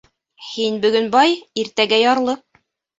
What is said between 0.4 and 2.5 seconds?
Һин бөгөн бай, иртәгә ярлы.